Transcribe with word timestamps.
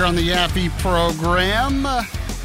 Here 0.00 0.06
on 0.06 0.16
the 0.16 0.30
Yaffee 0.30 0.70
program. 0.78 1.82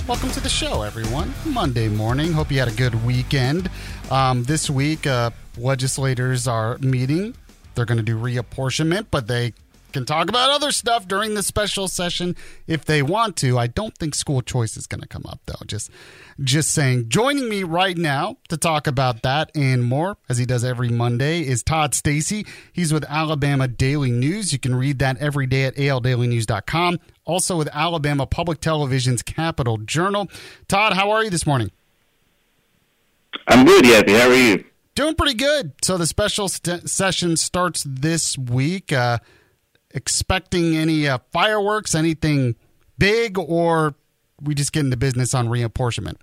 Welcome 0.10 0.30
to 0.32 0.42
the 0.42 0.50
show, 0.50 0.82
everyone. 0.82 1.34
Monday 1.46 1.88
morning. 1.88 2.34
Hope 2.34 2.52
you 2.52 2.60
had 2.60 2.68
a 2.68 2.74
good 2.74 3.06
weekend. 3.06 3.70
Um, 4.12 4.44
this 4.44 4.70
week, 4.70 5.08
uh, 5.08 5.30
legislators 5.58 6.50
are 6.50 6.78
meeting. 6.80 7.34
They're 7.74 7.86
going 7.86 7.98
to 7.98 8.04
do 8.04 8.18
reapportionment, 8.18 9.06
but 9.10 9.28
they 9.28 9.54
can 9.96 10.06
talk 10.06 10.28
about 10.28 10.50
other 10.50 10.72
stuff 10.72 11.08
during 11.08 11.36
the 11.36 11.42
special 11.42 11.88
session 11.88 12.36
if 12.68 12.84
they 12.84 13.02
want 13.02 13.38
to. 13.38 13.58
I 13.58 13.68
don't 13.68 13.98
think 13.98 14.14
school 14.14 14.42
choice 14.42 14.76
is 14.76 14.88
going 14.88 15.00
to 15.02 15.08
come 15.08 15.26
up 15.26 15.40
though. 15.46 15.66
Just 15.66 15.90
just 16.44 16.72
saying. 16.72 17.08
Joining 17.08 17.48
me 17.48 17.64
right 17.64 17.98
now 17.98 18.38
to 18.50 18.58
talk 18.58 18.88
about 18.88 19.22
that 19.22 19.52
and 19.56 19.86
more 19.86 20.18
as 20.28 20.38
he 20.38 20.46
does 20.46 20.66
every 20.66 20.90
Monday 20.90 21.48
is 21.48 21.64
Todd 21.64 21.96
Stacy. 21.96 22.46
He's 22.74 22.92
with 22.92 23.06
Alabama 23.06 23.70
Daily 23.70 24.12
News. 24.12 24.52
You 24.52 24.60
can 24.60 24.76
read 24.76 25.00
that 25.00 25.18
every 25.20 25.48
day 25.48 25.64
at 25.64 25.76
aldailynews.com. 25.76 27.00
Also 27.24 27.58
with 27.58 27.70
Alabama 27.72 28.26
Public 28.26 28.60
Television's 28.60 29.22
Capital 29.22 29.78
Journal. 29.78 30.30
Todd, 30.68 30.94
how 30.94 31.10
are 31.12 31.24
you 31.24 31.30
this 31.30 31.48
morning? 31.48 31.72
I'm 33.48 33.66
good, 33.66 33.86
Yappy. 33.86 34.20
How 34.20 34.28
are 34.28 34.36
you? 34.36 34.66
Doing 34.94 35.16
pretty 35.16 35.36
good. 35.36 35.72
So 35.82 35.98
the 35.98 36.06
special 36.06 36.50
st- 36.50 36.90
session 36.90 37.38
starts 37.38 37.86
this 37.88 38.38
week. 38.38 38.92
Uh, 38.92 39.20
expecting 39.96 40.76
any 40.76 41.08
uh, 41.08 41.18
fireworks, 41.32 41.96
anything 41.96 42.56
big, 42.98 43.40
or 43.40 43.96
we 44.42 44.54
just 44.54 44.72
get 44.72 44.82
into 44.82 44.98
business 44.98 45.34
on 45.34 45.48
reapportionment? 45.48 46.18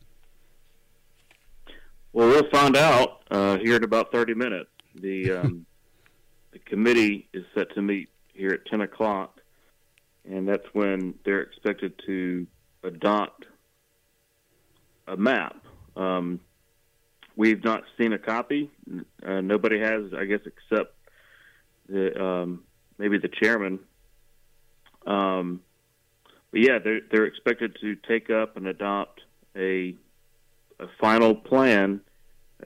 Well, 2.12 2.28
we'll 2.28 2.50
find 2.50 2.76
out 2.76 3.22
uh, 3.30 3.56
here 3.58 3.76
in 3.76 3.84
about 3.84 4.12
30 4.12 4.34
minutes. 4.34 4.70
The, 4.94 5.32
um, 5.40 5.66
the 6.52 6.58
committee 6.60 7.28
is 7.32 7.44
set 7.54 7.74
to 7.74 7.82
meet 7.82 8.10
here 8.34 8.50
at 8.50 8.66
10 8.66 8.82
o'clock, 8.82 9.40
and 10.28 10.46
that's 10.46 10.66
when 10.72 11.14
they're 11.24 11.40
expected 11.40 11.94
to 12.06 12.46
adopt 12.84 13.46
a 15.08 15.16
map. 15.16 15.56
Um, 15.96 16.40
we've 17.36 17.64
not 17.64 17.84
seen 17.98 18.12
a 18.12 18.18
copy. 18.18 18.70
Uh, 19.26 19.40
nobody 19.40 19.80
has, 19.80 20.12
I 20.16 20.26
guess, 20.26 20.40
except 20.44 20.94
the 21.88 22.22
um, 22.22 22.64
maybe 22.98 23.18
the 23.18 23.28
chairman. 23.28 23.78
Um, 25.06 25.60
but 26.50 26.60
yeah, 26.60 26.78
they're 26.78 27.00
they're 27.10 27.26
expected 27.26 27.76
to 27.80 27.96
take 27.96 28.30
up 28.30 28.56
and 28.56 28.66
adopt 28.66 29.22
a 29.56 29.96
a 30.78 30.86
final 31.00 31.34
plan 31.34 32.00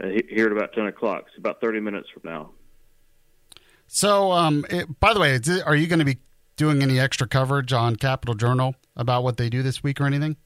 uh, 0.00 0.08
here 0.28 0.46
at 0.46 0.52
about 0.52 0.72
ten 0.72 0.86
o'clock. 0.86 1.24
It's 1.28 1.38
about 1.38 1.60
thirty 1.60 1.80
minutes 1.80 2.08
from 2.12 2.22
now. 2.24 2.50
So, 3.86 4.32
um, 4.32 4.66
it, 4.68 4.98
by 4.98 5.14
the 5.14 5.20
way, 5.20 5.38
are 5.64 5.76
you 5.76 5.86
going 5.86 6.00
to 6.00 6.04
be 6.04 6.18
doing 6.56 6.82
any 6.82 6.98
extra 6.98 7.28
coverage 7.28 7.72
on 7.72 7.94
Capital 7.94 8.34
Journal 8.34 8.74
about 8.96 9.22
what 9.22 9.36
they 9.36 9.48
do 9.48 9.62
this 9.62 9.82
week 9.82 10.00
or 10.00 10.06
anything? 10.06 10.36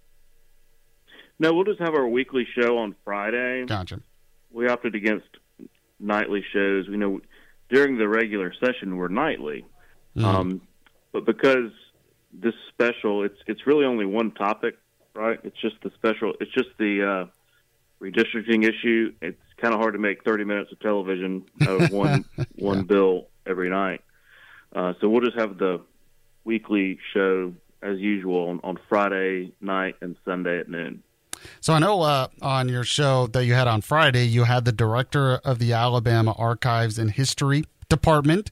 No, 1.38 1.54
we'll 1.54 1.64
just 1.64 1.80
have 1.80 1.94
our 1.94 2.06
weekly 2.06 2.46
show 2.58 2.76
on 2.78 2.94
Friday. 3.02 3.64
Gotcha. 3.64 4.00
We 4.50 4.68
opted 4.68 4.94
against 4.94 5.26
nightly 5.98 6.44
shows. 6.52 6.88
We 6.88 6.98
know 6.98 7.20
during 7.70 7.98
the 7.98 8.08
regular 8.08 8.52
session 8.64 8.96
we're 8.96 9.08
nightly, 9.08 9.64
mm-hmm. 10.16 10.24
um, 10.24 10.60
but 11.12 11.24
because 11.24 11.70
this 12.32 12.54
special, 12.68 13.24
it's 13.24 13.38
it's 13.46 13.66
really 13.66 13.84
only 13.84 14.04
one 14.04 14.32
topic, 14.32 14.76
right? 15.14 15.38
It's 15.44 15.60
just 15.60 15.76
the 15.82 15.90
special. 15.96 16.34
It's 16.40 16.52
just 16.52 16.70
the 16.78 17.26
uh, 17.28 18.04
redistricting 18.04 18.64
issue. 18.64 19.12
It's 19.20 19.40
kind 19.58 19.74
of 19.74 19.80
hard 19.80 19.94
to 19.94 19.98
make 19.98 20.24
thirty 20.24 20.44
minutes 20.44 20.72
of 20.72 20.80
television 20.80 21.44
out 21.62 21.82
of 21.82 21.90
one 21.90 22.24
yeah. 22.38 22.44
one 22.56 22.84
bill 22.84 23.28
every 23.46 23.70
night. 23.70 24.02
Uh, 24.74 24.94
so 25.00 25.08
we'll 25.08 25.22
just 25.22 25.38
have 25.38 25.58
the 25.58 25.80
weekly 26.44 26.98
show 27.12 27.52
as 27.82 27.98
usual 27.98 28.48
on, 28.50 28.60
on 28.62 28.78
Friday 28.88 29.52
night 29.60 29.96
and 30.00 30.16
Sunday 30.24 30.60
at 30.60 30.68
noon. 30.68 31.02
So 31.60 31.72
I 31.72 31.78
know 31.78 32.02
uh, 32.02 32.28
on 32.42 32.68
your 32.68 32.84
show 32.84 33.26
that 33.28 33.44
you 33.44 33.54
had 33.54 33.68
on 33.68 33.80
Friday, 33.80 34.26
you 34.26 34.44
had 34.44 34.64
the 34.64 34.72
director 34.72 35.34
of 35.44 35.58
the 35.58 35.72
Alabama 35.72 36.32
Archives 36.36 36.98
and 36.98 37.10
History 37.10 37.64
Department. 37.88 38.50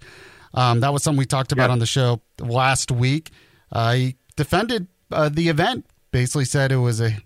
Um, 0.55 0.81
that 0.81 0.93
was 0.93 1.03
something 1.03 1.19
we 1.19 1.27
talked 1.27 1.53
about 1.53 1.71
on 1.71 1.79
the 1.79 1.87
show 1.87 2.21
last 2.41 2.91
week. 2.91 3.31
Uh, 3.71 3.93
he 3.93 4.17
defended 4.37 4.89
uh, 5.11 5.29
the 5.29 5.49
event, 5.49 5.87
basically 6.11 6.45
said 6.45 6.73
it 6.73 6.77
was 6.77 7.01
a 7.01 7.19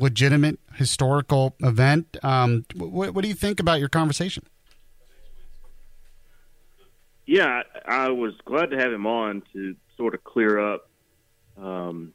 legitimate 0.00 0.58
historical 0.74 1.54
event. 1.60 2.16
Um, 2.22 2.64
what, 2.74 3.14
what 3.14 3.22
do 3.22 3.28
you 3.28 3.34
think 3.34 3.60
about 3.60 3.78
your 3.78 3.88
conversation? 3.88 4.44
Yeah, 7.26 7.62
I 7.86 8.08
was 8.08 8.34
glad 8.44 8.70
to 8.70 8.78
have 8.78 8.92
him 8.92 9.06
on 9.06 9.42
to 9.52 9.76
sort 9.96 10.14
of 10.14 10.24
clear 10.24 10.58
up 10.58 10.88
um, 11.56 12.12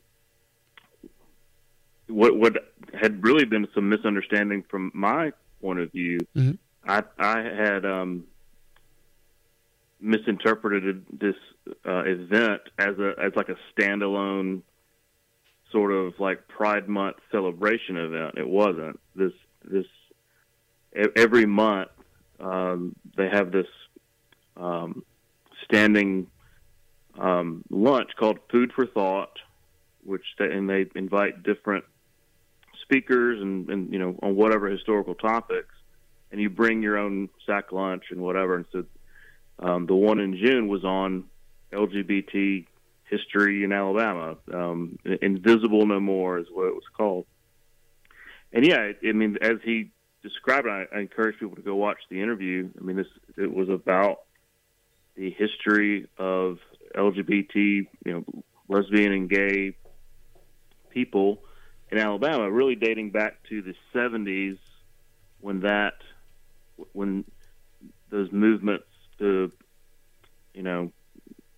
what 2.08 2.38
what 2.38 2.54
had 2.94 3.24
really 3.24 3.46
been 3.46 3.68
some 3.74 3.90
misunderstanding 3.90 4.64
from 4.70 4.92
my 4.94 5.32
point 5.62 5.80
of 5.80 5.92
view. 5.92 6.20
Mm-hmm. 6.36 6.52
I 6.90 7.04
I 7.18 7.42
had 7.42 7.86
um, 7.86 8.26
misinterpreted 10.00 11.06
this 11.12 11.36
uh, 11.86 12.04
event 12.06 12.62
as 12.78 12.98
a 13.00 13.14
as 13.22 13.34
like 13.36 13.50
a 13.50 13.56
standalone 13.76 14.62
sort 15.72 15.92
of 15.92 16.14
like 16.20 16.48
Pride 16.48 16.88
Month 16.88 17.18
celebration 17.32 17.98
event. 17.98 18.38
It 18.38 18.48
wasn't. 18.48 19.00
This 19.16 19.34
this 19.64 19.86
every 21.16 21.46
month 21.46 21.90
um, 22.40 22.96
they 23.16 23.30
have 23.30 23.52
this 23.52 23.68
um, 24.56 25.04
standing 25.64 26.28
um, 27.18 27.64
lunch 27.70 28.12
called 28.18 28.40
Food 28.52 28.72
for 28.74 28.86
Thought, 28.86 29.40
which 30.04 30.24
they, 30.38 30.46
and 30.46 30.70
they 30.70 30.86
invite 30.96 31.44
different 31.44 31.86
speakers 32.88 33.42
and, 33.42 33.70
and 33.70 33.92
you 33.92 34.00
know 34.00 34.18
on 34.22 34.36
whatever 34.36 34.68
historical 34.68 35.16
topics, 35.16 35.76
and 36.32 36.42
you 36.42 36.50
bring 36.50 36.82
your 36.82 36.98
own 36.98 37.30
sack 37.46 37.72
lunch 37.72 38.06
and 38.12 38.22
whatever. 38.22 38.56
And 38.56 38.66
so 38.72 38.86
um, 39.60 39.86
the 39.86 39.96
one 39.96 40.20
in 40.20 40.38
June 40.38 40.68
was 40.68 40.84
on 40.84 41.26
LGBT 41.74 42.66
history 43.10 43.64
in 43.64 43.72
Alabama. 43.72 44.38
Um, 44.54 44.98
Invisible 45.22 45.86
No 45.86 46.00
More 46.00 46.40
is 46.40 46.48
what 46.52 46.68
it 46.68 46.74
was 46.74 46.84
called. 46.96 47.26
And 48.54 48.66
yeah, 48.66 48.92
I 49.04 49.12
mean, 49.12 49.38
as 49.42 49.58
he 49.64 49.92
described 50.24 50.68
it, 50.68 50.90
I, 50.94 51.00
encourage 51.00 51.40
people 51.40 51.56
to 51.56 51.62
go 51.62 51.76
watch 51.76 52.00
the 52.10 52.22
interview. 52.22 52.70
I 52.80 52.84
mean, 52.84 52.96
this 52.96 53.08
it 53.38 53.54
was 53.54 53.70
about 53.70 54.22
the 55.16 55.32
history 55.32 56.08
of 56.18 56.60
LGBT, 56.96 57.56
you 57.56 57.88
know, 58.06 58.24
lesbian 58.70 59.12
and 59.12 59.30
gay 59.30 59.76
people 60.90 61.40
in 61.92 61.98
Alabama, 61.98 62.50
really 62.50 62.76
dating 62.76 63.12
back 63.12 63.38
to 63.50 63.62
the 63.62 63.74
70s 63.94 64.58
when 65.40 65.62
that 65.62 65.94
when 66.94 67.26
those 68.10 68.32
movements 68.32 68.86
to 69.20 69.52
you 70.54 70.64
know 70.64 70.92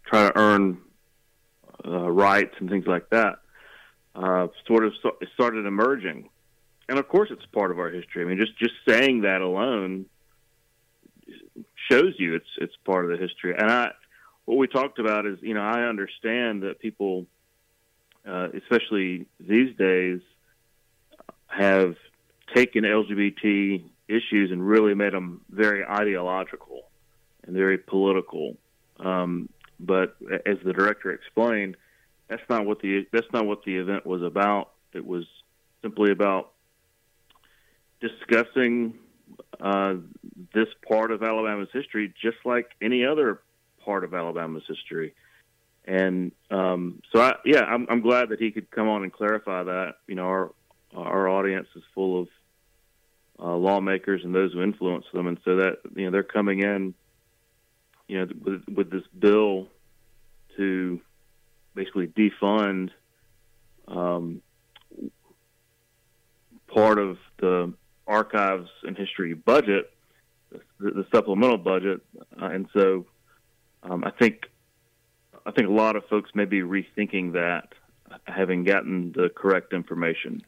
try 0.05 0.27
to 0.27 0.37
earn 0.37 0.79
uh, 1.85 2.09
rights 2.09 2.55
and 2.59 2.69
things 2.69 2.85
like 2.87 3.09
that 3.09 3.39
uh, 4.15 4.47
sort 4.67 4.85
of 4.85 4.93
started 5.33 5.65
emerging, 5.65 6.29
and 6.87 6.99
of 6.99 7.07
course 7.07 7.29
it's 7.31 7.45
part 7.47 7.71
of 7.71 7.79
our 7.79 7.89
history. 7.89 8.23
I 8.23 8.25
mean, 8.25 8.37
just 8.37 8.57
just 8.57 8.73
saying 8.87 9.21
that 9.21 9.41
alone 9.41 10.05
shows 11.89 12.13
you 12.17 12.35
it's 12.35 12.49
it's 12.57 12.75
part 12.85 13.05
of 13.05 13.11
the 13.11 13.17
history. 13.17 13.53
And 13.57 13.69
I, 13.69 13.91
what 14.45 14.57
we 14.57 14.67
talked 14.67 14.99
about 14.99 15.25
is, 15.25 15.37
you 15.41 15.53
know, 15.53 15.61
I 15.61 15.83
understand 15.83 16.63
that 16.63 16.79
people 16.79 17.27
uh, 18.29 18.49
especially 18.55 19.25
these 19.39 19.75
days, 19.77 20.21
have 21.47 21.95
taken 22.53 22.83
LGBT 22.83 23.83
issues 24.07 24.51
and 24.51 24.67
really 24.67 24.93
made 24.93 25.13
them 25.13 25.41
very 25.49 25.83
ideological 25.83 26.83
and 27.45 27.55
very 27.55 27.77
political. 27.77 28.55
Um, 28.99 29.49
but 29.79 30.15
as 30.45 30.57
the 30.63 30.73
director 30.73 31.11
explained, 31.11 31.77
that's 32.27 32.43
not 32.49 32.65
what 32.65 32.79
the 32.81 33.07
that's 33.11 33.31
not 33.33 33.45
what 33.45 33.63
the 33.63 33.77
event 33.77 34.05
was 34.05 34.21
about. 34.21 34.71
It 34.93 35.05
was 35.05 35.25
simply 35.81 36.11
about 36.11 36.51
discussing 37.99 38.95
uh, 39.59 39.95
this 40.53 40.67
part 40.87 41.11
of 41.11 41.23
Alabama's 41.23 41.69
history 41.73 42.13
just 42.21 42.37
like 42.45 42.71
any 42.81 43.05
other 43.05 43.41
part 43.83 44.03
of 44.03 44.13
Alabama's 44.13 44.63
history. 44.67 45.13
And 45.85 46.31
um, 46.51 47.01
so, 47.11 47.21
I, 47.21 47.35
yeah, 47.45 47.61
I'm, 47.61 47.87
I'm 47.89 48.01
glad 48.01 48.29
that 48.29 48.39
he 48.39 48.51
could 48.51 48.69
come 48.69 48.87
on 48.87 49.03
and 49.03 49.11
clarify 49.11 49.63
that. 49.63 49.95
You 50.07 50.15
know, 50.15 50.25
our 50.25 50.51
our 50.95 51.29
audience 51.29 51.67
is 51.75 51.83
full 51.93 52.21
of 52.21 52.27
uh, 53.39 53.55
lawmakers 53.55 54.21
and 54.23 54.33
those 54.33 54.53
who 54.53 54.61
influence 54.61 55.05
them, 55.13 55.27
and 55.27 55.39
so 55.45 55.57
that 55.57 55.77
you 55.95 56.05
know 56.05 56.11
they're 56.11 56.23
coming 56.23 56.59
in, 56.59 56.93
you 58.07 58.19
know, 58.19 58.27
with, 58.43 58.63
with 58.67 58.91
this 58.91 59.03
bill 59.17 59.67
to 60.57 60.99
basically 61.73 62.07
defund 62.07 62.89
um, 63.87 64.41
part 66.67 66.99
of 66.99 67.17
the 67.37 67.73
archives 68.05 68.69
and 68.83 68.97
history 68.97 69.33
budget, 69.33 69.91
the, 70.51 70.59
the 70.79 71.05
supplemental 71.13 71.57
budget, 71.57 72.01
uh, 72.41 72.45
and 72.45 72.67
so 72.73 73.05
um, 73.83 74.03
I 74.03 74.11
think 74.11 74.49
I 75.45 75.51
think 75.51 75.67
a 75.67 75.71
lot 75.71 75.95
of 75.95 76.05
folks 76.05 76.31
may 76.33 76.45
be 76.45 76.61
rethinking 76.61 77.33
that, 77.33 77.73
having 78.25 78.63
gotten 78.63 79.11
the 79.11 79.29
correct 79.29 79.73
information. 79.73 80.43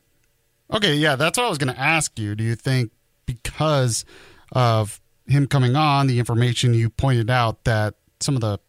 Okay, 0.71 0.95
yeah, 0.95 1.15
that's 1.15 1.37
what 1.37 1.45
I 1.45 1.49
was 1.49 1.57
going 1.57 1.73
to 1.73 1.79
ask 1.79 2.17
you. 2.17 2.35
Do 2.35 2.43
you 2.43 2.55
think 2.55 2.91
because 3.25 4.05
of 4.51 5.01
him 5.27 5.47
coming 5.47 5.75
on, 5.75 6.07
the 6.07 6.19
information 6.19 6.73
you 6.73 6.89
pointed 6.89 7.29
out 7.29 7.63
that 7.65 7.95
some 8.19 8.35
of 8.35 8.41
the 8.41 8.59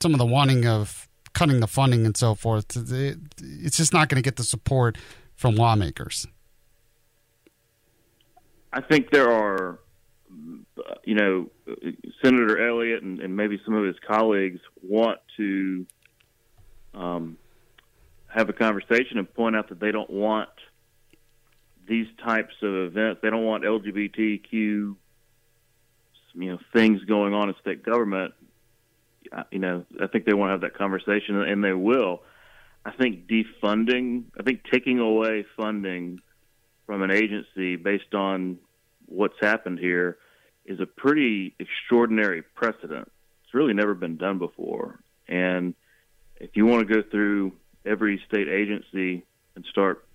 some 0.00 0.12
of 0.12 0.18
the 0.18 0.26
wanting 0.26 0.66
of 0.66 1.08
cutting 1.32 1.60
the 1.60 1.66
funding 1.66 2.04
and 2.06 2.16
so 2.16 2.34
forth, 2.34 2.76
it, 2.76 3.18
it's 3.40 3.76
just 3.76 3.92
not 3.92 4.08
going 4.08 4.16
to 4.16 4.22
get 4.22 4.36
the 4.36 4.44
support 4.44 4.98
from 5.34 5.54
lawmakers. 5.56 6.26
I 8.72 8.80
think 8.80 9.10
there 9.10 9.30
are, 9.30 9.78
you 11.04 11.14
know, 11.14 11.50
Senator 12.22 12.68
Elliott 12.68 13.02
and, 13.02 13.20
and 13.20 13.36
maybe 13.36 13.60
some 13.64 13.74
of 13.74 13.84
his 13.84 13.96
colleagues 14.06 14.60
want 14.82 15.20
to 15.36 15.86
um, 16.94 17.36
have 18.26 18.48
a 18.48 18.52
conversation 18.52 19.18
and 19.18 19.32
point 19.32 19.56
out 19.56 19.68
that 19.68 19.80
they 19.80 19.92
don't 19.92 20.10
want 20.10 20.48
these 21.86 22.06
types 22.24 22.54
of 22.62 22.74
events. 22.74 23.20
They 23.22 23.30
don't 23.30 23.44
want 23.44 23.64
LGBTQ, 23.64 24.52
you 24.52 24.96
know, 26.34 26.58
things 26.72 27.02
going 27.04 27.34
on 27.34 27.48
in 27.48 27.54
state 27.60 27.84
government. 27.84 28.34
You 29.50 29.58
know, 29.58 29.84
I 30.00 30.06
think 30.06 30.26
they 30.26 30.34
want 30.34 30.48
to 30.48 30.52
have 30.52 30.60
that 30.62 30.74
conversation, 30.74 31.40
and 31.40 31.62
they 31.62 31.72
will. 31.72 32.22
I 32.84 32.90
think 32.92 33.26
defunding, 33.26 34.24
I 34.38 34.42
think 34.42 34.62
taking 34.70 34.98
away 34.98 35.46
funding 35.56 36.20
from 36.86 37.02
an 37.02 37.10
agency 37.10 37.76
based 37.76 38.14
on 38.14 38.58
what's 39.06 39.38
happened 39.40 39.78
here 39.78 40.18
is 40.64 40.80
a 40.80 40.86
pretty 40.86 41.54
extraordinary 41.58 42.42
precedent. 42.42 43.10
It's 43.44 43.54
really 43.54 43.74
never 43.74 43.94
been 43.94 44.16
done 44.16 44.38
before. 44.38 45.00
And 45.28 45.74
if 46.36 46.50
you 46.54 46.66
want 46.66 46.86
to 46.86 46.94
go 46.94 47.02
through 47.02 47.52
every 47.84 48.22
state 48.28 48.48
agency 48.48 49.24
and 49.54 49.64
start, 49.70 50.06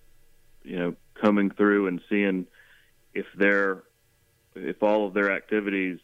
you 0.64 0.78
know, 0.78 0.94
coming 1.20 1.50
through 1.50 1.86
and 1.86 2.00
seeing 2.08 2.46
if 3.14 3.26
they're 3.36 3.82
if 4.54 4.82
all 4.82 5.06
of 5.06 5.14
their 5.14 5.30
activities 5.30 5.98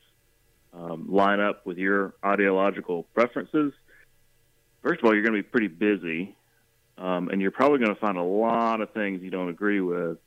um, 0.72 1.06
line 1.10 1.40
up 1.40 1.66
with 1.66 1.78
your 1.78 2.14
ideological 2.25 3.02
preferences, 3.14 3.72
first 4.82 5.00
of 5.00 5.06
all, 5.06 5.14
you're 5.14 5.22
going 5.22 5.34
to 5.34 5.43
be 5.43 5.48
pretty 5.48 5.69
busy, 5.69 6.37
um, 6.96 7.28
and 7.28 7.43
you're 7.43 7.50
probably 7.50 7.78
going 7.78 7.94
to 7.94 8.00
find 8.00 8.16
a 8.16 8.22
lot 8.22 8.81
of 8.81 8.93
things 8.93 9.22
you 9.22 9.31
don't 9.31 9.48
agree 9.48 9.81
with. 9.81 10.19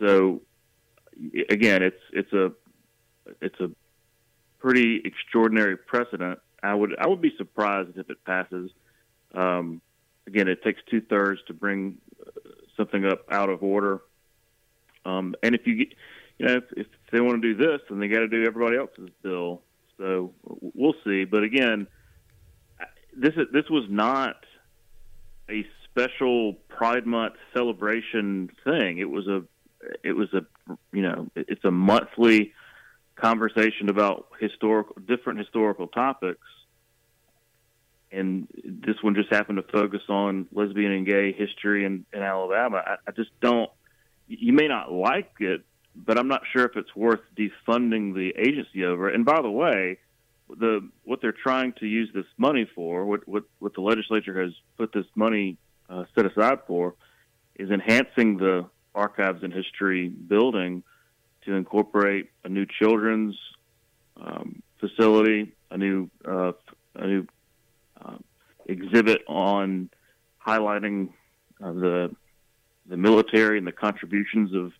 So, 0.00 0.42
again, 1.48 1.82
it's 1.82 2.00
it's 2.12 2.32
a 2.32 2.52
it's 3.40 3.58
a 3.60 3.70
pretty 4.58 5.02
extraordinary 5.04 5.76
precedent. 5.76 6.38
I 6.62 6.74
would 6.74 6.94
I 6.98 7.06
would 7.06 7.20
be 7.20 7.34
surprised 7.36 7.96
if 7.96 8.08
it 8.10 8.24
passes. 8.24 8.70
Um, 9.34 9.80
again, 10.26 10.48
it 10.48 10.62
takes 10.62 10.80
two 10.90 11.00
thirds 11.02 11.40
to 11.48 11.54
bring 11.54 11.98
something 12.76 13.04
up 13.04 13.26
out 13.30 13.50
of 13.50 13.62
order. 13.62 14.00
Um, 15.04 15.34
and 15.42 15.54
if 15.54 15.66
you 15.66 15.76
get, 15.76 15.88
you 16.38 16.46
know, 16.46 16.56
if, 16.56 16.64
if 16.76 16.86
they 17.12 17.20
want 17.20 17.42
to 17.42 17.54
do 17.54 17.56
this, 17.56 17.80
then 17.88 18.00
they 18.00 18.08
got 18.08 18.20
to 18.20 18.28
do 18.28 18.44
everybody 18.44 18.76
else's 18.76 19.10
bill. 19.22 19.62
So 19.98 20.32
we'll 20.44 20.94
see. 21.04 21.24
But 21.24 21.44
again, 21.44 21.86
this 23.16 23.34
this 23.52 23.68
was 23.70 23.84
not 23.88 24.36
a 25.48 25.66
special 25.84 26.54
Pride 26.68 27.06
Month 27.06 27.34
celebration 27.54 28.50
thing. 28.64 28.98
It 28.98 29.10
was 29.10 29.28
a 29.28 29.42
it 30.02 30.12
was 30.12 30.32
a 30.32 30.44
you 30.92 31.02
know 31.02 31.28
it's 31.36 31.64
a 31.64 31.70
monthly 31.70 32.52
conversation 33.16 33.88
about 33.88 34.26
historical 34.40 34.96
different 35.06 35.38
historical 35.38 35.86
topics 35.86 36.46
and 38.14 38.46
this 38.64 38.96
one 39.02 39.14
just 39.14 39.32
happened 39.32 39.56
to 39.56 39.72
focus 39.72 40.02
on 40.08 40.46
lesbian 40.52 40.92
and 40.92 41.06
gay 41.06 41.32
history 41.32 41.84
in, 41.84 42.04
in 42.12 42.22
Alabama. 42.22 42.82
I, 42.86 42.96
I 43.06 43.10
just 43.10 43.30
don't. 43.40 43.70
You 44.28 44.52
may 44.52 44.68
not 44.68 44.90
like 44.92 45.32
it, 45.40 45.62
but 45.94 46.16
I'm 46.16 46.28
not 46.28 46.42
sure 46.52 46.64
if 46.64 46.76
it's 46.76 46.94
worth 46.96 47.20
defunding 47.36 48.14
the 48.14 48.32
agency 48.38 48.84
over. 48.84 49.08
And 49.08 49.24
by 49.24 49.42
the 49.42 49.50
way, 49.50 49.98
the 50.48 50.88
what 51.04 51.20
they're 51.20 51.32
trying 51.32 51.72
to 51.74 51.86
use 51.86 52.08
this 52.14 52.26
money 52.38 52.68
for, 52.74 53.04
what 53.04 53.26
what, 53.26 53.44
what 53.58 53.74
the 53.74 53.80
legislature 53.80 54.42
has 54.42 54.52
put 54.76 54.92
this 54.92 55.06
money 55.14 55.56
uh, 55.90 56.04
set 56.14 56.24
aside 56.24 56.60
for, 56.66 56.94
is 57.56 57.70
enhancing 57.70 58.36
the 58.36 58.66
archives 58.94 59.42
and 59.42 59.52
history 59.52 60.08
building 60.08 60.84
to 61.46 61.54
incorporate 61.54 62.30
a 62.44 62.48
new 62.48 62.66
children's 62.66 63.36
um, 64.20 64.62
facility, 64.80 65.52
a 65.70 65.78
new 65.78 66.10
uh, 66.26 66.52
a 66.96 67.06
new 67.06 67.26
uh, 68.04 68.16
exhibit 68.66 69.22
on 69.26 69.90
highlighting 70.44 71.10
uh, 71.62 71.72
the 71.72 72.16
the 72.86 72.96
military 72.96 73.58
and 73.58 73.66
the 73.66 73.72
contributions 73.72 74.54
of 74.54 74.72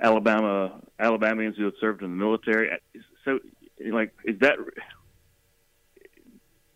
Alabama 0.00 0.80
Alabamians 0.98 1.56
who 1.56 1.64
have 1.64 1.74
served 1.80 2.02
in 2.02 2.10
the 2.10 2.16
military. 2.16 2.70
So, 3.24 3.38
like, 3.90 4.12
is 4.24 4.38
that 4.40 4.58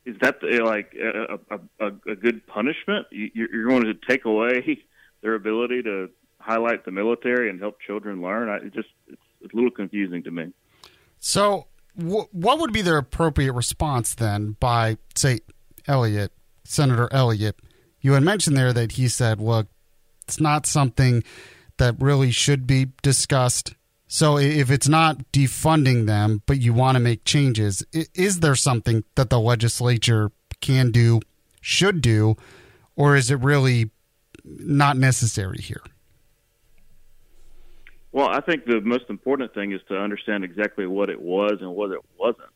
is 0.05 0.17
that 0.21 0.37
like 0.63 0.95
a, 0.95 1.39
a, 1.81 1.87
a 1.87 2.15
good 2.15 2.47
punishment? 2.47 3.07
You're 3.11 3.69
going 3.69 3.85
to 3.85 3.95
take 4.09 4.25
away 4.25 4.85
their 5.23 5.35
ability 5.35 5.83
to 5.83 6.11
highlight 6.47 6.85
the 6.85 6.93
military 6.93 7.51
and 7.51 7.61
help 7.61 7.81
children 7.81 8.23
learn? 8.23 8.49
I, 8.49 8.57
it 8.67 8.75
just 8.75 8.89
it's 9.09 9.53
a 9.53 9.57
little 9.57 9.71
confusing 9.71 10.23
to 10.25 10.31
me. 10.31 10.53
So, 11.19 11.67
what 11.95 12.59
would 12.59 12.73
be 12.73 12.83
the 12.83 12.97
appropriate 12.97 13.53
response 13.53 14.15
then 14.15 14.57
by, 14.61 14.99
say, 15.15 15.41
Elliott, 15.87 16.33
Senator 16.65 17.09
Elliott? 17.11 17.59
You 18.01 18.13
had 18.13 18.23
mentioned 18.23 18.57
there 18.57 18.73
that 18.73 18.93
he 18.93 19.09
said, 19.09 19.41
look, 19.41 19.69
it's 20.25 20.41
not 20.41 20.67
something 20.67 21.25
that 21.79 21.97
really 21.99 22.31
should 22.31 22.67
be 22.67 22.89
discussed. 23.03 23.75
So 24.09 24.39
if 24.39 24.71
it's 24.71 24.89
not 24.89 25.33
defunding 25.33 26.07
them, 26.07 26.43
but 26.47 26.61
you 26.61 26.73
want 26.73 26.97
to 26.97 27.01
make 27.01 27.25
changes, 27.25 27.85
is 27.93 28.41
there 28.41 28.55
something 28.55 29.05
that 29.15 29.31
the 29.31 29.41
legislature 29.41 30.31
can 30.61 30.91
do, 30.91 31.21
should 31.61 32.01
do, 32.01 32.37
or 32.95 33.17
is 33.17 33.31
it 33.31 33.41
really 33.41 33.91
not 34.45 34.97
necessary 34.97 35.61
here? 35.61 35.83
Well, 38.17 38.31
I 38.31 38.41
think 38.41 38.65
the 38.65 38.81
most 38.81 39.11
important 39.11 39.53
thing 39.53 39.73
is 39.73 39.83
to 39.89 39.99
understand 39.99 40.43
exactly 40.43 40.87
what 40.87 41.11
it 41.11 41.21
was 41.21 41.59
and 41.61 41.71
what 41.75 41.91
it 41.91 42.01
wasn't. 42.19 42.49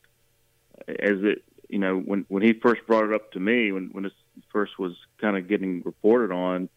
As 0.89 1.23
it, 1.23 1.45
you 1.69 1.79
know, 1.79 1.99
when 1.99 2.25
when 2.29 2.43
he 2.43 2.55
first 2.55 2.81
brought 2.87 3.05
it 3.05 3.13
up 3.13 3.31
to 3.33 3.41
me, 3.41 3.71
when 3.71 3.91
when 3.93 4.05
this 4.05 4.15
first 4.51 4.79
was 4.79 4.95
kind 5.21 5.37
of 5.37 5.49
getting 5.49 5.83
reported 5.85 6.33
on, 6.33 6.71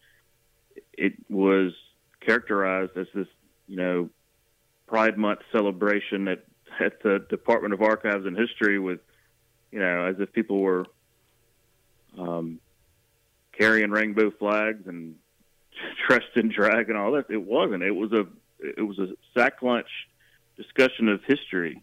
it 0.92 1.14
was 1.30 1.72
characterized 2.20 2.94
as 2.98 3.06
this, 3.14 3.26
you 3.68 3.78
know, 3.78 4.10
Pride 4.86 5.16
Month 5.16 5.40
celebration 5.50 6.28
at 6.28 6.44
at 6.78 7.02
the 7.02 7.24
Department 7.30 7.72
of 7.72 7.80
Archives 7.80 8.26
and 8.26 8.36
History 8.36 8.78
with, 8.78 9.00
you 9.72 9.78
know, 9.78 10.04
as 10.04 10.16
if 10.18 10.30
people 10.34 10.60
were 10.60 10.84
um, 12.18 12.60
carrying 13.56 13.90
rainbow 13.90 14.30
flags 14.30 14.86
and 14.86 15.14
dressed 16.06 16.36
in 16.36 16.50
drag 16.50 16.90
and 16.90 16.98
all 16.98 17.12
that. 17.12 17.30
It 17.30 17.42
wasn't. 17.42 17.82
It 17.82 17.92
was 17.92 18.12
a 18.12 18.26
it 18.76 18.82
was 18.82 18.98
a 18.98 19.08
sack 19.36 19.62
lunch 19.62 19.88
discussion 20.56 21.08
of 21.08 21.20
history. 21.24 21.82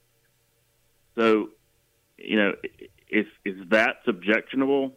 So, 1.16 1.50
you 2.18 2.38
know, 2.38 2.54
if 3.10 3.28
if 3.46 3.70
that's 3.70 4.08
objectionable, 4.08 4.94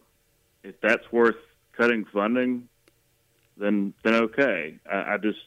if 0.62 0.80
that's 0.80 1.10
worth 1.12 1.36
cutting 1.76 2.04
funding, 2.12 2.68
then 3.56 3.94
then 4.02 4.14
okay. 4.14 4.78
I, 4.90 5.14
I 5.14 5.16
just, 5.18 5.38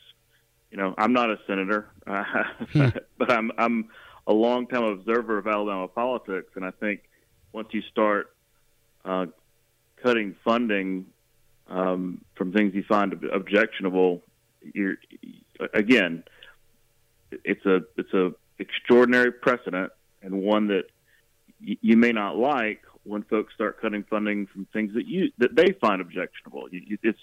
you 0.71 0.77
know, 0.77 0.93
I'm 0.97 1.13
not 1.13 1.29
a 1.29 1.37
senator, 1.47 1.89
uh, 2.05 2.23
but 3.17 3.31
I'm 3.31 3.51
I'm 3.57 3.89
a 4.27 4.33
long 4.33 4.67
time 4.67 4.83
observer 4.83 5.37
of 5.37 5.47
Alabama 5.47 5.87
politics, 5.87 6.51
and 6.55 6.65
I 6.65 6.71
think 6.71 7.01
once 7.53 7.69
you 7.71 7.81
start 7.91 8.35
uh, 9.05 9.27
cutting 10.03 10.35
funding 10.43 11.05
um, 11.69 12.21
from 12.35 12.51
things 12.51 12.73
you 12.75 12.83
find 12.83 13.13
objectionable, 13.33 14.21
you're 14.73 14.97
again 15.73 16.23
it's 17.31 17.65
a 17.65 17.81
it's 17.97 18.13
a 18.13 18.31
extraordinary 18.59 19.31
precedent 19.31 19.91
and 20.21 20.41
one 20.41 20.67
that 20.67 20.83
y- 21.65 21.77
you 21.81 21.97
may 21.97 22.11
not 22.11 22.37
like 22.37 22.81
when 23.03 23.23
folks 23.23 23.53
start 23.53 23.81
cutting 23.81 24.03
funding 24.09 24.47
from 24.47 24.65
things 24.73 24.93
that 24.93 25.07
you 25.07 25.31
that 25.37 25.55
they 25.55 25.71
find 25.79 26.01
objectionable. 26.01 26.67
You, 26.71 26.81
you, 26.85 26.97
it's 27.03 27.19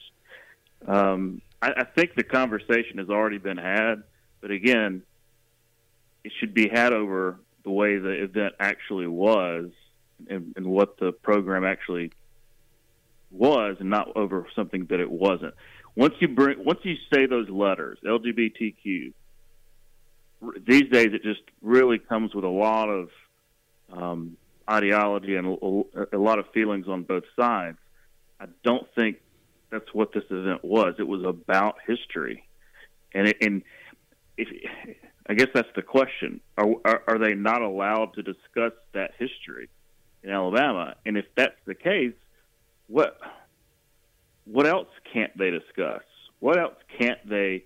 um, 0.87 1.41
I, 1.63 1.73
I 1.79 1.85
think 1.85 2.15
the 2.15 2.25
conversation 2.25 2.99
has 2.99 3.09
already 3.09 3.39
been 3.39 3.57
had, 3.57 4.03
but 4.41 4.51
again, 4.51 5.03
it 6.25 6.33
should 6.39 6.55
be 6.55 6.69
had 6.69 6.93
over 6.93 7.39
the 7.63 7.71
way 7.71 7.99
the 7.99 8.23
event 8.23 8.55
actually 8.61 9.07
was 9.07 9.71
and, 10.29 10.53
and 10.57 10.67
what 10.67 10.99
the 10.99 11.13
program 11.13 11.65
actually 11.65 12.13
was, 13.31 13.77
and 13.81 13.91
not 13.91 14.13
over 14.17 14.47
something 14.55 14.87
that 14.91 15.01
it 15.01 15.11
wasn't. 15.11 15.55
Once 15.97 16.15
you 16.21 16.29
bring, 16.29 16.65
once 16.65 16.81
you 16.83 16.97
say 17.13 17.27
those 17.27 17.49
letters, 17.49 17.99
LGBTQ, 18.05 19.13
these 20.67 20.89
days 20.91 21.09
it 21.13 21.23
just 21.23 21.43
really 21.63 21.99
comes 21.99 22.35
with 22.35 22.45
a 22.45 22.49
lot 22.49 22.89
of 22.89 23.09
um, 23.93 24.37
ideology 24.69 25.37
and 25.37 25.47
a, 25.47 26.17
a 26.17 26.19
lot 26.19 26.39
of 26.39 26.47
feelings 26.53 26.87
on 26.89 27.03
both 27.03 27.25
sides. 27.39 27.79
I 28.41 28.47
don't 28.65 28.87
think 28.95 29.19
that's 29.71 29.93
what 29.93 30.13
this 30.13 30.25
event 30.31 30.65
was. 30.65 30.95
It 30.99 31.07
was 31.07 31.25
about 31.25 31.77
history, 31.87 32.47
and 33.13 33.29
it, 33.29 33.37
and 33.41 33.63
if, 34.37 34.49
I 35.29 35.35
guess 35.35 35.49
that's 35.55 35.69
the 35.77 35.83
question: 35.83 36.41
are, 36.59 36.67
are 36.85 37.03
are 37.07 37.19
they 37.19 37.35
not 37.35 37.63
allowed 37.63 38.15
to 38.15 38.23
discuss 38.23 38.73
that 38.93 39.13
history 39.19 39.69
in 40.23 40.31
Alabama? 40.31 40.97
And 41.07 41.17
if 41.17 41.27
that's 41.37 41.57
the 41.67 41.75
case, 41.75 42.15
what 42.89 43.19
what 44.45 44.67
else 44.67 44.89
can't 45.13 45.37
they 45.37 45.51
discuss? 45.51 46.03
What 46.41 46.59
else 46.59 46.75
can't 46.99 47.27
they? 47.29 47.65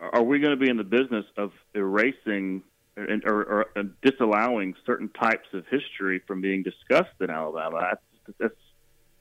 Are 0.00 0.22
we 0.22 0.38
going 0.38 0.58
to 0.58 0.62
be 0.62 0.70
in 0.70 0.76
the 0.76 0.84
business 0.84 1.24
of 1.36 1.52
erasing 1.74 2.62
or, 2.96 3.06
or, 3.26 3.66
or 3.76 3.82
disallowing 4.02 4.74
certain 4.86 5.08
types 5.08 5.48
of 5.52 5.64
history 5.70 6.22
from 6.26 6.40
being 6.40 6.62
discussed 6.62 7.14
in 7.20 7.30
Alabama? 7.30 7.80
That's, 7.80 8.38
that's 8.38 8.54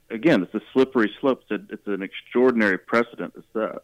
again, 0.09 0.43
it's 0.43 0.53
a 0.53 0.61
slippery 0.73 1.11
slope. 1.19 1.43
It's, 1.49 1.51
a, 1.51 1.73
it's 1.73 1.87
an 1.87 2.01
extraordinary 2.01 2.77
precedent 2.77 3.33
to 3.35 3.43
set. 3.53 3.83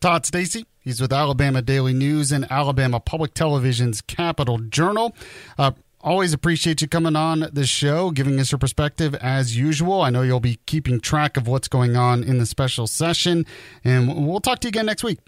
Todd 0.00 0.24
Stacy. 0.26 0.64
He's 0.80 1.00
with 1.00 1.12
Alabama 1.12 1.60
Daily 1.60 1.92
News 1.92 2.30
and 2.30 2.50
Alabama 2.50 3.00
Public 3.00 3.34
Television's 3.34 4.00
Capital 4.00 4.58
Journal. 4.58 5.14
Uh, 5.58 5.72
always 6.00 6.32
appreciate 6.32 6.80
you 6.80 6.88
coming 6.88 7.16
on 7.16 7.48
the 7.52 7.66
show, 7.66 8.10
giving 8.10 8.38
us 8.38 8.52
your 8.52 8.58
perspective 8.58 9.14
as 9.16 9.56
usual. 9.56 10.00
I 10.00 10.10
know 10.10 10.22
you'll 10.22 10.40
be 10.40 10.58
keeping 10.66 11.00
track 11.00 11.36
of 11.36 11.46
what's 11.46 11.68
going 11.68 11.96
on 11.96 12.22
in 12.22 12.38
the 12.38 12.46
special 12.46 12.86
session, 12.86 13.46
and 13.84 14.26
we'll 14.26 14.40
talk 14.40 14.60
to 14.60 14.66
you 14.66 14.70
again 14.70 14.86
next 14.86 15.04
week. 15.04 15.18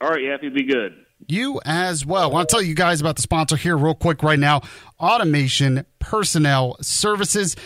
All 0.00 0.10
right, 0.10 0.22
yeah, 0.22 0.34
it'd 0.34 0.54
be 0.54 0.64
good. 0.64 1.04
You 1.26 1.60
as 1.64 2.06
well. 2.06 2.30
I 2.30 2.32
want 2.32 2.48
to 2.48 2.54
tell 2.54 2.62
you 2.62 2.74
guys 2.74 3.00
about 3.00 3.16
the 3.16 3.22
sponsor 3.22 3.56
here, 3.56 3.76
real 3.76 3.94
quick, 3.94 4.22
right 4.22 4.38
now 4.38 4.62
Automation 5.00 5.84
Personnel 5.98 6.76
Services. 6.80 7.56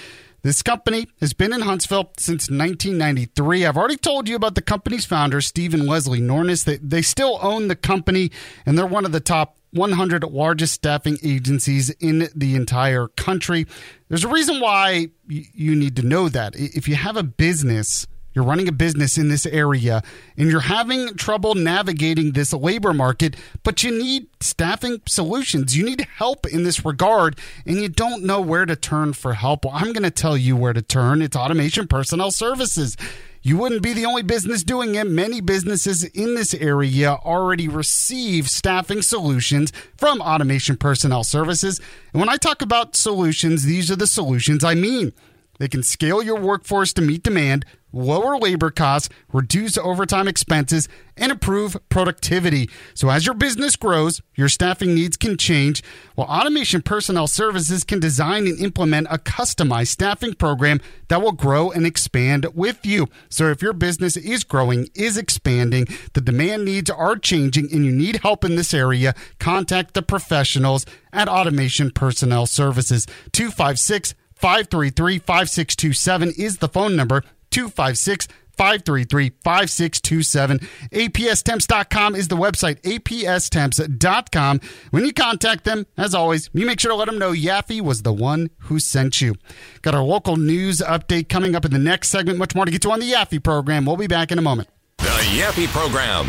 This 0.43 0.63
company 0.63 1.07
has 1.21 1.35
been 1.35 1.53
in 1.53 1.61
Huntsville 1.61 2.11
since 2.19 2.51
1993. 2.51 3.65
I've 3.65 3.77
already 3.77 3.97
told 3.97 4.29
you 4.29 4.35
about 4.35 4.57
the 4.57 4.63
company's 4.63 5.05
founder, 5.05 5.41
Stephen 5.41 5.87
Leslie 5.87 6.21
Nornis. 6.21 6.65
They, 6.65 6.79
they 6.79 7.03
still 7.03 7.39
own 7.43 7.69
the 7.69 7.77
company, 7.77 8.33
and 8.67 8.77
they're 8.77 8.87
one 8.87 9.05
of 9.05 9.13
the 9.13 9.21
top 9.21 9.57
100 9.73 10.23
largest 10.25 10.75
staffing 10.75 11.19
agencies 11.23 11.91
in 11.91 12.29
the 12.35 12.55
entire 12.55 13.09
country. 13.09 13.67
There's 14.09 14.25
a 14.25 14.29
reason 14.29 14.61
why 14.61 15.09
you 15.29 15.75
need 15.75 15.97
to 15.97 16.03
know 16.03 16.29
that. 16.29 16.55
If 16.57 16.89
you 16.89 16.95
have 16.95 17.17
a 17.17 17.23
business, 17.23 18.07
you're 18.35 18.45
running 18.45 18.69
a 18.69 18.73
business 18.73 19.19
in 19.19 19.29
this 19.29 19.47
area 19.47 20.03
and 20.37 20.51
you're 20.51 20.61
having 20.61 21.15
trouble 21.15 21.55
navigating 21.55 22.33
this 22.33 22.53
labor 22.53 22.93
market, 22.93 23.37
but 23.63 23.83
you 23.83 23.91
need 23.91 24.27
staffing 24.41 25.01
solutions. 25.07 25.77
You 25.77 25.85
need 25.85 26.07
help 26.17 26.47
in 26.47 26.65
this 26.65 26.85
regard 26.85 27.39
and 27.67 27.77
you 27.77 27.89
don't 27.89 28.25
know 28.25 28.41
where 28.41 28.67
to 28.67 28.77
turn 28.77 29.13
for 29.13 29.35
help. 29.35 29.65
Well, 29.65 29.75
I'm 29.75 29.93
going 29.93 30.03
to 30.03 30.11
tell 30.11 30.37
you 30.37 30.57
where 30.57 30.73
to 30.73 30.83
turn. 30.83 31.23
It's 31.23 31.37
Automation 31.37 31.87
Personnel 31.87 32.31
Services. 32.31 32.97
You 33.45 33.57
wouldn't 33.57 33.83
be 33.83 33.93
the 33.93 34.07
only 34.07 34.23
business 34.23 34.63
doing 34.63 34.95
it. 34.95 35.05
Many 35.09 35.41
businesses 35.41 36.05
in 36.05 36.37
this 36.37 36.55
area 36.55 37.19
already 37.25 37.67
receive 37.67 38.49
staffing 38.49 39.03
solutions 39.03 39.73
from 39.97 40.21
Automation 40.21 40.77
Personnel 40.77 41.25
Services. 41.25 41.81
And 42.13 42.21
when 42.21 42.29
I 42.29 42.37
talk 42.37 42.63
about 42.63 42.95
solutions, 42.95 43.65
these 43.65 43.91
are 43.91 43.97
the 43.97 44.07
solutions 44.07 44.63
I 44.63 44.77
mean. 44.77 45.13
They 45.59 45.67
can 45.67 45.83
scale 45.83 46.23
your 46.23 46.39
workforce 46.39 46.93
to 46.93 47.03
meet 47.03 47.25
demand 47.25 47.67
lower 47.93 48.39
labor 48.39 48.71
costs, 48.71 49.09
reduce 49.33 49.77
overtime 49.77 50.29
expenses, 50.29 50.89
and 51.17 51.31
improve 51.31 51.77
productivity. 51.89 52.69
So, 52.95 53.11
as 53.11 53.27
your 53.27 53.35
business 53.35 53.77
grows, 53.77 54.21
your 54.35 54.49
staffing 54.49 54.95
needs 54.95 55.17
can 55.17 55.37
change, 55.37 55.83
while 56.15 56.29
Automation 56.29 56.83
Personnel 56.83 57.27
Services 57.27 57.85
can 57.85 58.01
design 58.01 58.47
and 58.47 58.59
implement 58.59 59.09
a 59.11 59.19
customized 59.19 59.89
staffing 59.89 60.35
program 60.35 60.81
that 61.09 61.21
will 61.21 61.33
grow 61.33 61.71
and 61.71 61.87
expand 61.87 62.47
with 62.55 62.85
you. 62.87 63.09
So, 63.29 63.49
if 63.49 63.63
your 63.63 63.75
business 63.75 64.17
is 64.17 64.45
growing, 64.45 64.89
is 64.95 65.19
expanding, 65.19 65.87
the 66.15 66.21
demand 66.21 66.65
needs 66.65 66.91
are 66.91 67.17
changing, 67.17 67.73
and 67.73 67.85
you 67.85 67.93
need 67.93 68.21
help 68.23 68.45
in 68.45 68.57
this 68.57 68.73
area, 68.73 69.15
contact 69.39 69.95
the 69.95 70.03
professionals 70.03 70.87
at 71.13 71.29
Automation 71.29 71.91
Personnel 71.91 72.47
Services. 72.47 73.07
256 73.33 74.15
533 74.35 75.19
5627 75.21 76.33
is 76.37 76.59
the 76.59 76.69
phone 76.69 76.97
number. 76.97 77.23
256 77.53 78.27
533 78.57 79.31
5627. 79.43 80.59
APSTemps.com 80.93 82.15
is 82.15 82.29
the 82.29 82.37
website. 82.37 82.81
APSTemps.com. 82.83 84.61
When 84.91 85.05
you 85.05 85.13
contact 85.13 85.65
them, 85.65 85.87
as 85.97 86.15
always, 86.15 86.51
you 86.53 86.67
make 86.67 86.81
sure 86.81 86.91
to 86.91 86.97
let 86.97 87.07
them 87.07 87.19
know 87.19 87.33
Yaffee 87.33 87.81
was 87.81 88.03
the 88.03 88.13
one 88.13 88.51
who 88.59 88.79
sent 88.79 89.21
you. 89.21 89.35
Got 89.83 89.95
our 89.95 90.03
local 90.03 90.37
news 90.37 90.79
update 90.79 91.29
coming 91.29 91.55
up 91.55 91.65
in 91.65 91.73
the 91.73 91.79
next 91.79 92.09
segment. 92.09 92.39
Much 92.39 92.55
more 92.55 92.65
to 92.65 92.71
get 92.71 92.83
to 92.83 92.91
on 92.91 93.01
the 93.01 93.11
Yaffee 93.11 93.43
program. 93.43 93.87
We'll 93.87 93.97
be 93.97 94.07
back 94.07 94.31
in 94.31 94.39
a 94.39 94.43
moment. 94.43 94.69
The 94.99 95.05
Yaffee 95.05 95.69
program. 95.69 96.29